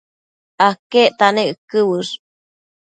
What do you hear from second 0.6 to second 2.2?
aquecta nec uëquë uësh?